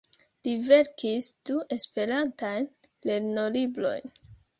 [0.45, 2.65] Li verkis du Esperantajn
[3.11, 4.15] lernolibrojn.